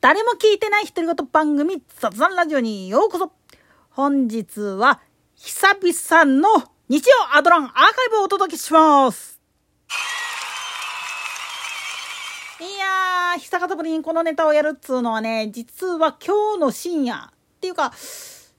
[0.00, 3.32] 誰も聞いてない独り言番組雑談ラジオにようこそ
[3.90, 4.98] 本日は
[5.34, 6.48] 久々の
[6.88, 9.38] 日曜アドランアーカイブをお届けします
[12.60, 17.92] いやー、久方ぶりにこのネタをやるっつうのはね、実は今日の深夜っていうか、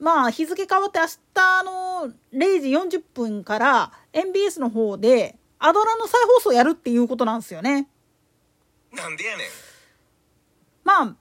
[0.00, 7.88] まあ日付変わって明日の0時40分から MBS の方でアドランの再放送やるっていうことなんですよね。
[8.92, 9.46] なんでやねん。
[10.84, 11.16] まあ、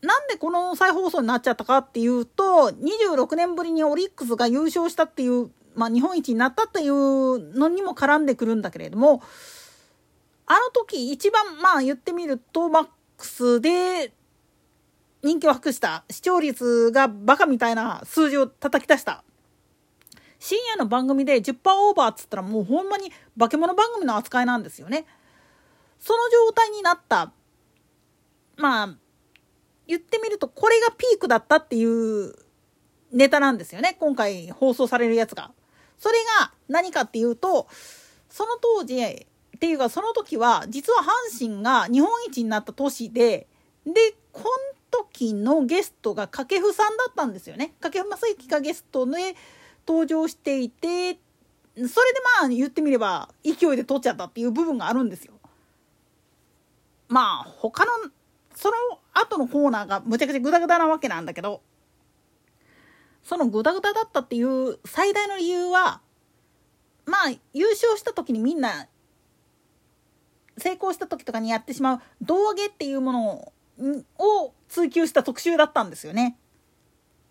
[0.00, 9.22] なんでこの再放送になっちゃったかっていうと、26年ぶりにオリックスが優勝したっていう、まあ日本一になったっていうのにも絡んでくるんだけれども、
[10.46, 14.12] あの時一番まあ言ってみると、マックスで
[15.22, 19.24] 人気を博した視聴率がバカみたいな数字を叩き出した
[20.38, 21.54] 深夜の番組で10%
[21.88, 25.04] オーバーっつったらもうほんまに化け物番組の扱いなんですよね。
[25.98, 27.32] その状態になった
[28.56, 28.94] まあ
[29.88, 32.34] 言ってみるとこれがピークだったっていう
[33.10, 35.50] ネタなんですよね今回放送されるやつが。
[35.98, 37.66] それが何かっていうと
[38.28, 43.48] その当時っていうかその時は実は阪神が日本一になった年で
[43.84, 44.48] でこの
[44.90, 47.74] 時のゲストが掛布さんだったんですよね。
[47.80, 49.34] 掛布正幸がゲストで
[49.86, 51.18] 登場していて
[51.74, 55.34] それでまあ言ってみれば勢いで取っちゃったっていう部分があるんですよ。
[57.08, 57.90] まあ他の
[58.58, 58.74] その
[59.14, 61.62] 後のコーナーがむちゃくちゃグダグダなわけなんだけど
[63.22, 66.00] そのグダグダだったっていう最大の理由は
[67.06, 68.88] まあ優勝した時にみんな
[70.56, 73.52] 成功した時とかにやってしまう胴上げっていうもの
[74.18, 76.36] を追求した特集だったんですよね。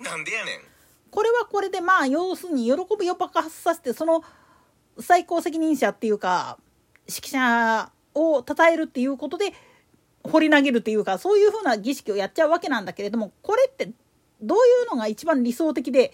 [0.00, 0.60] なんでやねん。
[1.10, 4.24] これはこれでまあ要するに喜びを爆発させてその
[4.98, 6.56] 最高責任者っていうか
[7.06, 9.52] 指揮者を称えるっていうことで
[10.22, 13.90] 掘り投げるっていうかそういうふうな儀式をやっちゃうわけなんだけれどもこれって
[14.42, 16.12] どういうのが一番理想的でっ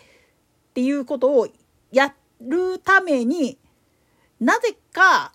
[0.75, 1.48] ていうことを
[1.92, 3.58] やるために
[4.41, 5.32] なぜか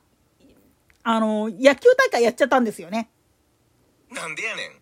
[1.03, 3.09] あの野球大会やっちゃったんですよね。
[4.11, 4.81] なんでやねん。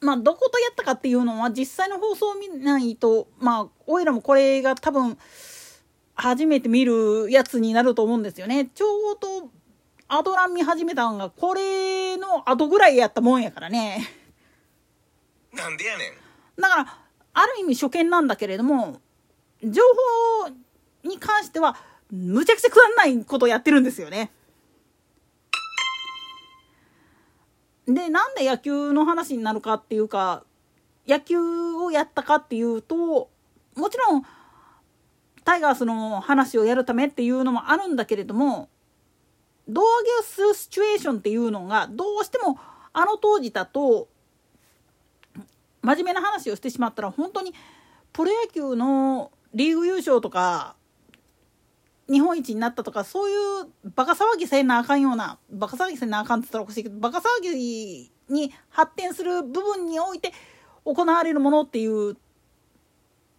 [0.00, 5.18] まあどことやったかっていうのは実際の放送を見ないとまあおいらもこれが多分
[6.14, 8.66] 初めて見るやつになると思うんですよね。
[8.66, 9.50] ちょうど
[10.12, 14.08] アドラン見始めたんがこれの後ぐらいやったもんやからね。
[15.52, 16.04] なんでやね
[16.58, 16.60] ん。
[16.60, 16.98] だから
[17.32, 19.00] ある意味初見なんだけれども
[19.62, 19.80] 情
[20.42, 21.76] 報に関しては
[22.10, 24.32] むちゃくちゃくだらないことをやってるんですよね。
[27.86, 30.42] でなんで野球の話になるかっていうか
[31.06, 32.96] 野球をやったかっていうと
[33.76, 34.24] もちろん
[35.44, 38.68] タイガースの話をやるためっていうのもあるんだけれども
[39.72, 42.58] 胴上げをするシチュエーションっていうのがどうしても
[42.92, 44.08] あの当時だと
[45.82, 47.54] 真面目な話をしてしまったら本当に
[48.12, 50.76] プロ野球のリーグ優勝とか
[52.10, 53.34] 日本一になったとかそうい
[53.66, 60.32] うバカ騒ぎせなあかんようなバカ騒ぎせなあかんって言ったらおかしいけどバカ騒ぎに発展する部分において
[60.84, 62.16] 行われるものっていう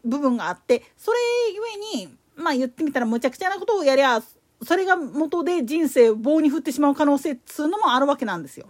[0.06, 1.18] 部分があってそれ
[1.53, 1.62] ゆ
[2.06, 4.22] えにまあ言ってみたらむちゃくちゃなことをやりゃ
[4.64, 8.68] それが元で人生を棒に振ってしまう可能性っつうのもあるわけなんですよ。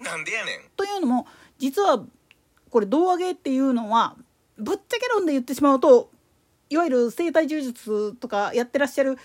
[0.00, 0.60] なんでやねん。
[0.76, 1.26] というのも
[1.58, 2.04] 実は
[2.70, 4.16] これ胴上げっていうのは
[4.58, 6.10] ぶっちゃけ論で言ってしまうと
[6.68, 9.16] いわゆる生体柔術とかやってらっしゃる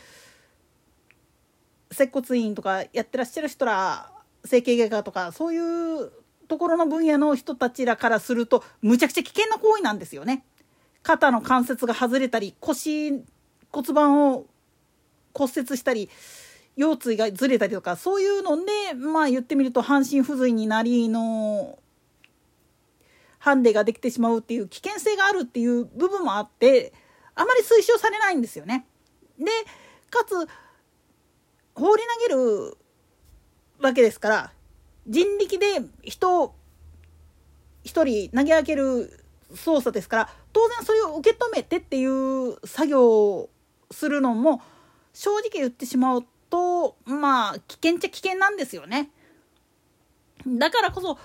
[1.91, 4.11] 接骨院とかやってらっしゃる人ら
[4.45, 5.57] 整形外科とかそうい
[6.03, 6.11] う
[6.47, 10.43] ところの分野の人たちらからするとむちゃくちゃ危険な行為なんですよね。
[11.01, 13.23] 肩の関節が外れたり腰
[13.71, 14.45] 骨盤を
[15.33, 16.09] 骨折したり
[16.75, 21.79] 腰椎がずれたりとかそういうのでまあ言ってみると半身不随になりの
[23.39, 26.93] ハンデができてしまうっていう危険性があるっていう部分もあって
[27.35, 28.85] あまり推奨されないんですよね。
[29.37, 29.45] で
[30.09, 30.35] かつ
[31.75, 32.77] 放り投げる
[33.79, 34.53] わけですから
[35.07, 35.65] 人力で
[36.03, 36.55] 人を
[37.83, 39.25] 一人投げ上げる
[39.55, 43.49] 操作ですから当然それを受け止めてっていう作業を
[43.91, 44.61] するのも
[45.19, 49.09] 正直言ってしまうとまあ危険っちゃ危険なんですよね。
[50.47, 51.19] だからこそ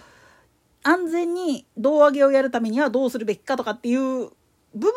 [0.83, 4.33] 安全に胴上げをやるためにはどうするべきかとかっていう部
[4.75, 4.91] 分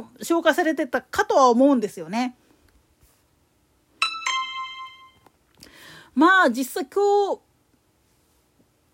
[0.00, 2.34] も消化されてたかとは思うんですよね。
[6.14, 7.40] まあ実際今日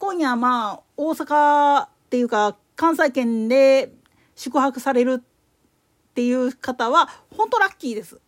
[0.01, 3.93] 今夜まあ大阪っていうか関西圏で
[4.35, 8.21] 宿泊されるっていう方は本当ラッキーです。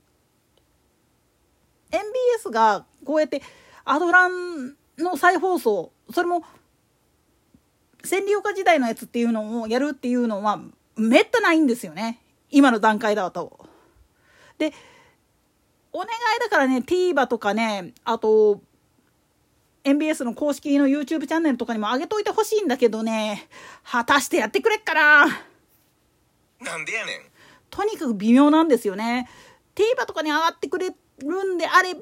[2.49, 3.43] MBS がこうやって
[3.85, 6.43] アドランの再放送それも
[8.03, 10.61] 占領下時代のやつっていうのをやるっていうのは
[10.97, 12.21] めったないんですよね。
[12.51, 13.67] 今の段階だと。
[14.57, 14.73] で
[15.93, 16.11] お願い
[16.41, 18.61] だからね TVer とかねあと
[19.85, 23.49] MBS の公式の YouTube チャンネルとかにも上げといてほしいんだけどね。
[23.85, 25.27] 果たしてやってくれっかな。
[26.61, 27.21] なんでやねん。
[27.71, 29.29] とにかく微妙なんですよね。
[29.75, 32.01] TVer とかに上がってくれるんであれば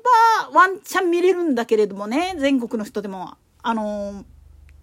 [0.52, 4.24] ワンチャン見れるんだけれどもね全国の人でもあの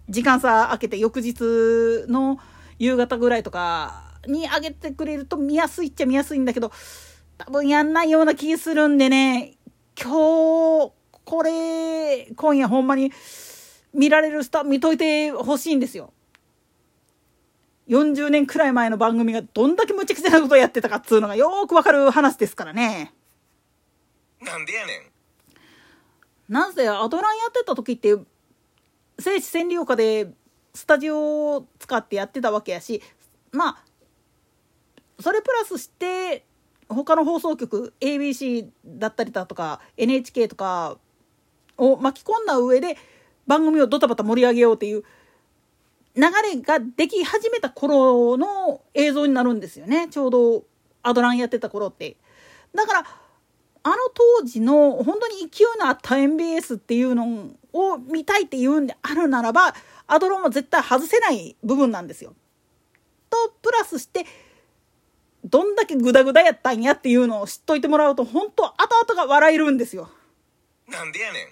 [0.08, 2.38] 時間差空けて翌日の
[2.78, 6.72] 夕方ぐらいとかに上げてくれると見やすいっちゃ見やすいんだけど
[7.38, 9.54] 多分やんないような気するんでね
[10.00, 10.92] 今日
[11.24, 13.12] これ今夜ほんまに
[13.94, 16.12] 見られるスタ見といてほしいんですよ。
[17.88, 23.12] 40年くらい前の番組がどんだけ無茶苦茶なことをやってたかっつうのがよーくわかる話ですからね。
[24.44, 25.10] なんでやね
[26.48, 28.16] んなぜアドランやってた時って
[29.18, 30.30] 聖地占領下で
[30.74, 33.02] スタジオを使ってやってたわけやし
[33.52, 33.78] まあ
[35.20, 36.44] それプラスして
[36.88, 40.98] 他の放送局 ABC だったりだとか NHK とか
[41.78, 42.96] を巻き込んだ上で
[43.46, 45.04] 番組をドタバタ盛り上げようっていう
[46.16, 50.64] 流れができ始めた頃の映像になるんですよねちょうど
[51.02, 52.16] アドランやってた頃って。
[52.74, 53.06] だから
[53.84, 59.74] あの当時の本当に勢いのあった MBS っていうのを見たいっていうんであるならば
[60.06, 62.34] アドロンは絶対外せない部分なんですよ。
[63.28, 64.24] とプラスして
[65.44, 70.08] どんだけグダグダやったんやっていうのを知っといてもらうと本当後々が笑えるんですよ。
[70.88, 71.48] なんでやねん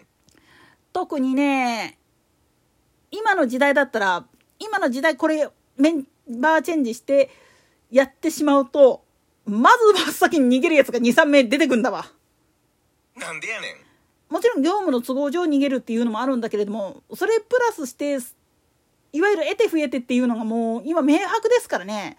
[0.93, 1.99] 特にね
[3.11, 4.25] 今の時代だったら
[4.59, 7.31] 今の時代これメンバーチェンジして
[7.91, 9.05] やってしまうと
[9.45, 12.07] まず真っ先に逃げるやつが23名出てくんだわ。
[13.23, 14.33] なんでやねん。
[14.33, 18.19] もちろん業務の都合上逃げるっていうのもあるんだけれどもそれプラスして
[19.13, 22.17] いわゆる得て増えてっていうのがもう今明白ですからね。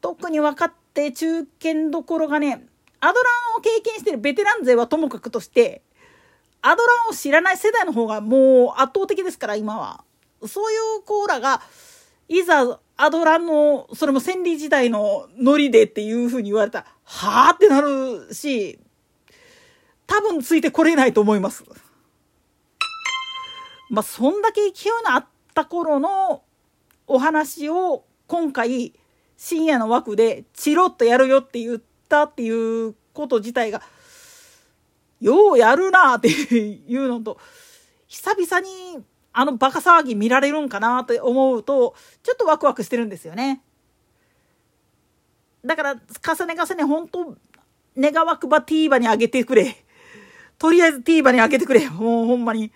[0.00, 2.66] 特に分かって中堅どころがね
[3.00, 5.82] アドランを経験してるベテラン勢はともかくとして
[6.60, 10.04] アドランを知らない世代の方がもう圧倒的ですから今は。
[10.46, 11.62] そういうコーラが
[12.28, 18.78] いざアドランのそれも千里時代のノリでっていうふうに言われたらはあってなるし
[20.06, 21.64] 多分ついてこれないと思います。
[23.90, 26.42] まあ、そんだけ勢いのあった頃の
[27.06, 28.94] お話を今回
[29.36, 33.82] 深夜の枠でチロッとやるよって言ったっていうこと自体が
[35.20, 37.38] ようやるなっていうのと
[38.06, 43.62] 久々にあのバカ騒ぎ見られるんかなって思うとちょっとワクワクしてるんですよね。
[45.64, 47.36] だから重ね重ね本当
[47.96, 49.81] 願わくば TVer に上げてくれ。
[50.62, 51.90] とりあえず TVer に開けてくれ。
[51.90, 52.70] も うほんまに。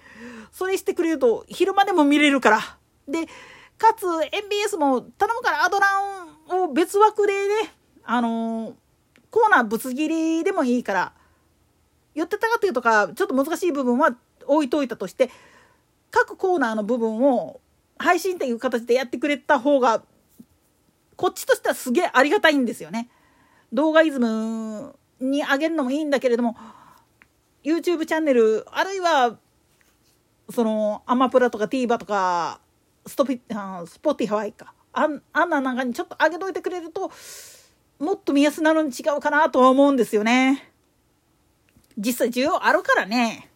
[0.50, 2.60] それしてくれると昼間でも見れるから。
[3.06, 3.26] で、
[3.78, 5.86] かつ MBS も頼むからアドラ
[6.48, 7.72] ンを別枠でね、
[8.02, 8.74] あのー、
[9.30, 11.12] コーナーぶつ切りでもいいから、
[12.16, 14.16] 寄ってたかっていうとか、ちょっと難しい部分は
[14.46, 15.30] 置いといたとして、
[16.10, 17.60] 各コーナーの部分を
[17.98, 20.02] 配信っていう形でやってくれた方が、
[21.14, 23.08] こっちとしてはすげえありがたいんですよね。
[23.72, 26.56] 動画イズムに上げるのもいいんだけれども、
[27.66, 29.36] YouTube チャンネルあるいは
[30.50, 32.60] そのアマプラとか TVer とか
[33.04, 37.10] ストピあ Spotify かあんあんな中にちょっと上げといてくれると
[37.98, 40.70] もっと見やすなのに違うかなとは思うんですよね。
[41.98, 43.50] 実際需要あるからね。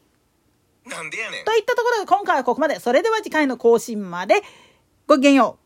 [0.86, 2.80] なんでやねんといったところで今回はここまで。
[2.80, 4.42] それでは次回の更新まで
[5.06, 5.59] ごきげんよう。